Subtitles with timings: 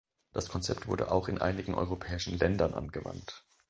[0.33, 3.45] Das Konzept wurde auch in einigen europäischen Ländern angewandt.